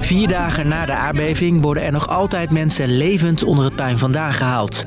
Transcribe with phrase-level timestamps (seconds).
[0.00, 4.32] Vier dagen na de aardbeving worden er nog altijd mensen levend onder het puin vandaan
[4.32, 4.84] gehaald.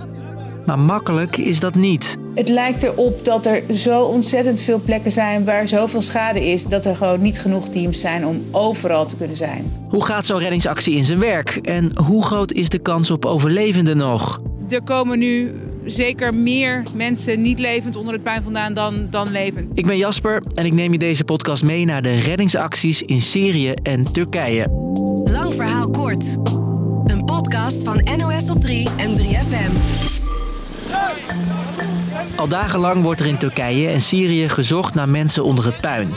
[0.65, 2.17] Maar makkelijk is dat niet.
[2.35, 6.85] Het lijkt erop dat er zo ontzettend veel plekken zijn waar zoveel schade is dat
[6.85, 9.73] er gewoon niet genoeg teams zijn om overal te kunnen zijn.
[9.89, 13.97] Hoe gaat zo'n reddingsactie in zijn werk en hoe groot is de kans op overlevenden
[13.97, 14.41] nog?
[14.69, 15.53] Er komen nu
[15.85, 19.71] zeker meer mensen niet levend onder het puin vandaan dan, dan levend.
[19.73, 23.71] Ik ben Jasper en ik neem je deze podcast mee naar de reddingsacties in Syrië
[23.83, 24.67] en Turkije.
[25.23, 26.37] Lang verhaal kort.
[27.03, 30.01] Een podcast van NOS op 3 en 3FM.
[32.35, 36.09] Al dagenlang wordt er in Turkije en Syrië gezocht naar mensen onder het puin.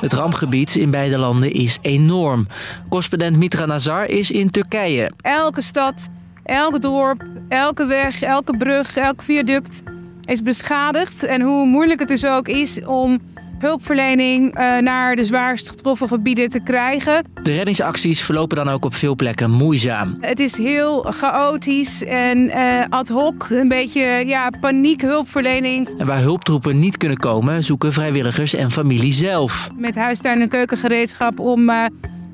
[0.00, 2.46] Het rampgebied in beide landen is enorm.
[2.88, 5.10] Correspondent Mitra Nazar is in Turkije.
[5.20, 6.08] Elke stad,
[6.42, 9.82] elk dorp, elke weg, elke brug, elk viaduct
[10.24, 11.22] is beschadigd.
[11.22, 13.20] En hoe moeilijk het dus ook is om
[13.58, 17.24] hulpverlening uh, naar de zwaarst getroffen gebieden te krijgen.
[17.42, 20.18] De reddingsacties verlopen dan ook op veel plekken moeizaam.
[20.20, 25.88] Het is heel chaotisch en uh, ad hoc, een beetje ja, paniek hulpverlening.
[25.98, 29.68] En waar hulptroepen niet kunnen komen, zoeken vrijwilligers en familie zelf.
[29.76, 31.84] Met huistuin- en keukengereedschap om uh,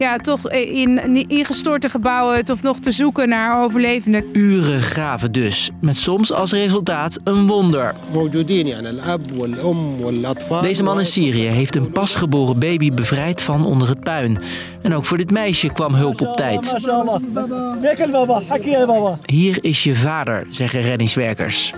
[0.00, 4.24] ja, toch in ingestorte gebouwen toch nog te zoeken naar overlevenden.
[4.32, 7.94] Uren graven dus, met soms als resultaat een wonder.
[10.60, 14.38] Deze man in Syrië heeft een pasgeboren baby bevrijd van onder het puin.
[14.82, 16.74] En ook voor dit meisje kwam hulp op tijd.
[19.24, 21.74] Hier is je vader, zeggen reddingswerkers.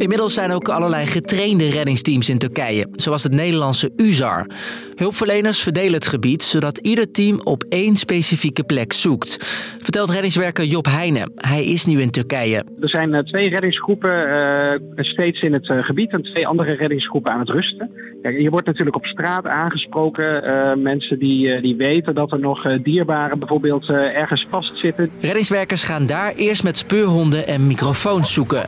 [0.00, 4.46] Inmiddels zijn ook allerlei getrainde reddingsteams in Turkije, zoals het Nederlandse UZAR.
[4.94, 9.36] Hulpverleners verdelen het gebied zodat ieder team op één specifieke plek zoekt.
[9.82, 11.32] Vertelt reddingswerker Job Heijnen.
[11.34, 12.56] Hij is nu in Turkije.
[12.56, 14.14] Er zijn twee reddingsgroepen
[14.96, 17.90] uh, steeds in het uh, gebied en twee andere reddingsgroepen aan het rusten.
[18.22, 20.44] Kijk, je wordt natuurlijk op straat aangesproken.
[20.44, 25.08] Uh, mensen die, die weten dat er nog dierbaren bijvoorbeeld ergens vastzitten.
[25.20, 28.66] Reddingswerkers gaan daar eerst met speurhonden en microfoons zoeken.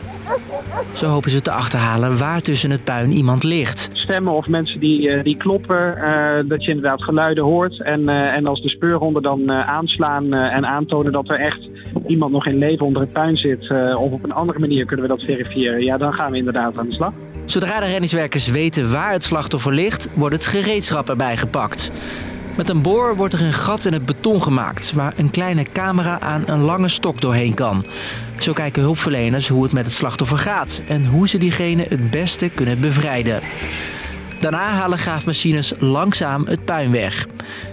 [0.92, 3.88] Zo hopen ze te achterhalen waar tussen het puin iemand ligt.
[3.92, 7.82] Stemmen of mensen die, die kloppen, uh, dat je inderdaad geluiden hoort.
[7.82, 11.68] En, uh, en als de speurhonden dan uh, aanslaan en aantonen dat er echt
[12.06, 15.14] iemand nog in leven onder het puin zit, of op een andere manier kunnen we
[15.14, 17.12] dat verifiëren, ja, dan gaan we inderdaad aan de slag.
[17.44, 21.92] Zodra de reddingswerkers weten waar het slachtoffer ligt, wordt het gereedschap erbij gepakt.
[22.56, 26.20] Met een boor wordt er een gat in het beton gemaakt waar een kleine camera
[26.20, 27.84] aan een lange stok doorheen kan.
[28.38, 32.48] Zo kijken hulpverleners hoe het met het slachtoffer gaat en hoe ze diegene het beste
[32.48, 33.40] kunnen bevrijden.
[34.42, 37.26] Daarna halen graafmachines langzaam het puin weg.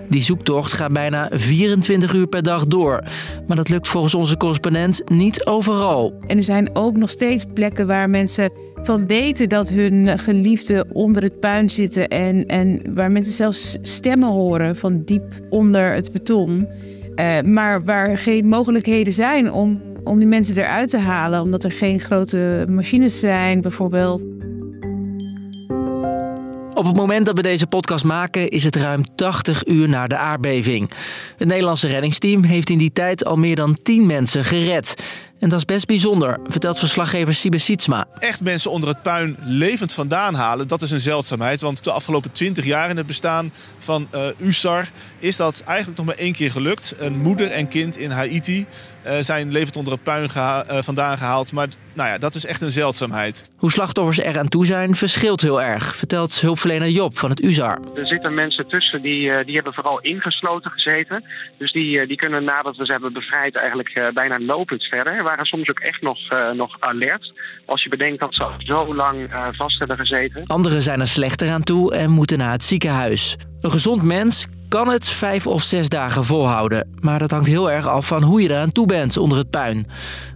[0.09, 3.03] Die zoektocht gaat bijna 24 uur per dag door.
[3.47, 6.13] Maar dat lukt volgens onze correspondent niet overal.
[6.27, 11.23] En er zijn ook nog steeds plekken waar mensen van weten dat hun geliefden onder
[11.23, 12.07] het puin zitten.
[12.07, 16.67] En, en waar mensen zelfs stemmen horen van diep onder het beton.
[17.15, 21.41] Uh, maar waar geen mogelijkheden zijn om, om die mensen eruit te halen.
[21.41, 24.38] Omdat er geen grote machines zijn, bijvoorbeeld.
[26.79, 30.17] Op het moment dat we deze podcast maken is het ruim 80 uur na de
[30.17, 30.91] aardbeving.
[31.37, 34.95] Het Nederlandse reddingsteam heeft in die tijd al meer dan 10 mensen gered.
[35.39, 38.07] En dat is best bijzonder, vertelt verslaggever Sibe Sietsma.
[38.19, 41.61] Echt mensen onder het puin levend vandaan halen, dat is een zeldzaamheid.
[41.61, 44.89] Want de afgelopen 20 jaar in het bestaan van uh, USAR
[45.19, 46.95] is dat eigenlijk nog maar één keer gelukt.
[46.97, 48.65] Een moeder en kind in Haiti
[49.05, 51.51] uh, zijn levend onder het puin geha uh, vandaan gehaald.
[51.51, 53.49] Maar nou ja, dat is echt een zeldzaamheid.
[53.57, 57.79] Hoe slachtoffers er aan toe zijn, verschilt heel erg, vertelt hulpverlener Job van het USAR.
[57.95, 61.23] Er zitten mensen tussen die, die hebben vooral ingesloten gezeten.
[61.57, 65.69] Dus die, die kunnen nadat we ze hebben bevrijd eigenlijk bijna lopend verder waren soms
[65.69, 67.33] ook echt nog, uh, nog alert.
[67.65, 70.45] Als je bedenkt dat ze al zo lang uh, vast hebben gezeten.
[70.45, 73.37] Anderen zijn er slechter aan toe en moeten naar het ziekenhuis.
[73.61, 76.87] Een gezond mens kan het vijf of zes dagen volhouden.
[77.01, 79.87] Maar dat hangt heel erg af van hoe je eraan toe bent onder het puin.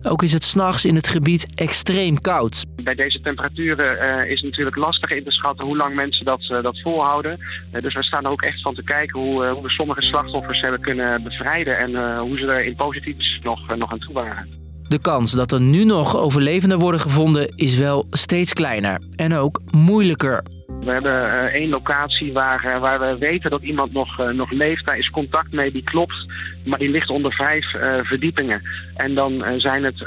[0.04, 2.64] Ook is het s'nachts in het gebied extreem koud.
[2.84, 6.50] Bij deze temperaturen uh, is het natuurlijk lastig in te schatten hoe lang mensen dat,
[6.52, 7.40] uh, dat volhouden.
[7.74, 10.62] Uh, dus we staan er ook echt van te kijken hoe, hoe we sommige slachtoffers
[10.62, 11.78] hebben kunnen bevrijden.
[11.78, 14.63] En hoe ze er in positief nog, nog aan toe waren.
[14.88, 19.62] De kans dat er nu nog overlevenden worden gevonden is wel steeds kleiner en ook
[19.72, 20.44] moeilijker.
[20.86, 24.52] We hebben uh, één locatie waar, uh, waar we weten dat iemand nog, uh, nog
[24.52, 24.86] leeft.
[24.86, 26.26] Daar is contact mee, die klopt.
[26.64, 27.66] Maar die ligt onder vijf
[28.04, 28.62] verdiepingen.
[28.96, 30.04] En dan zijn het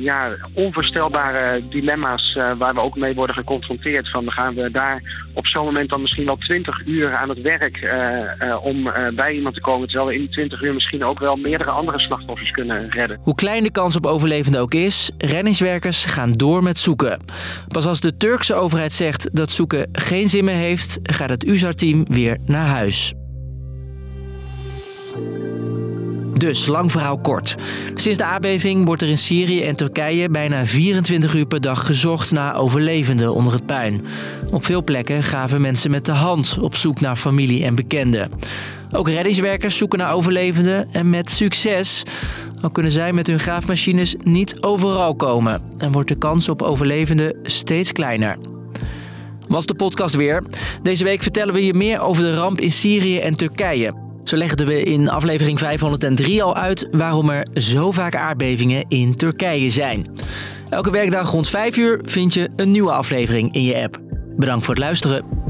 [0.00, 4.10] ja, onvoorstelbare dilemma's waar we ook mee worden geconfronteerd.
[4.10, 5.02] Van gaan we daar
[5.34, 7.94] op zo'n moment dan misschien wel twintig uur aan het werk
[8.62, 9.88] om bij iemand te komen.
[9.88, 13.18] Terwijl we in die twintig uur misschien ook wel meerdere andere slachtoffers kunnen redden.
[13.22, 17.20] Hoe klein de kans op overlevenden ook is, reddingswerkers gaan door met zoeken.
[17.68, 21.44] Pas als de Turkse overheid zegt dat zoeken geen geen zin meer heeft, gaat het
[21.44, 23.14] USAR-team weer naar huis.
[26.34, 27.54] Dus, lang verhaal kort.
[27.94, 32.32] Sinds de aardbeving wordt er in Syrië en Turkije bijna 24 uur per dag gezocht
[32.32, 34.04] naar overlevenden onder het puin.
[34.50, 38.30] Op veel plekken gaven mensen met de hand op zoek naar familie en bekenden.
[38.90, 42.02] Ook reddingswerkers zoeken naar overlevenden en met succes.
[42.60, 47.38] Al kunnen zij met hun graafmachines niet overal komen en wordt de kans op overlevenden
[47.42, 48.55] steeds kleiner.
[49.48, 50.42] Was de podcast weer.
[50.82, 53.94] Deze week vertellen we je meer over de ramp in Syrië en Turkije.
[54.24, 59.70] Zo legden we in aflevering 503 al uit waarom er zo vaak aardbevingen in Turkije
[59.70, 60.06] zijn.
[60.68, 64.00] Elke werkdag rond 5 uur vind je een nieuwe aflevering in je app.
[64.36, 65.45] Bedankt voor het luisteren.